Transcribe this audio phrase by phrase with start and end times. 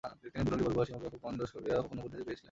[0.33, 2.39] তিনি দুলীয়া বরবরুয়া, শিমুলগুরীয়া ফুকন, দোলাকাষরীয়া ফুকন উপাধী পেয়েছিলেন।